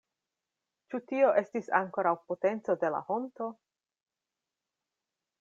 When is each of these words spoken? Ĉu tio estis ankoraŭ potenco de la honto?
Ĉu 0.93 0.99
tio 1.11 1.27
estis 1.41 1.69
ankoraŭ 1.81 2.15
potenco 2.31 2.77
de 2.85 2.91
la 2.97 3.03
honto? 3.11 3.53